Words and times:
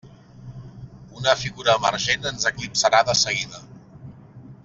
Una 1.19 1.35
figura 1.41 1.75
emergent 1.81 2.25
ens 2.31 2.49
eclipsarà 2.51 3.03
de 3.11 3.17
seguida. 3.23 3.63